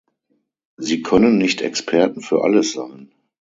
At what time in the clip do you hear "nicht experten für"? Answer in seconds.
1.37-2.43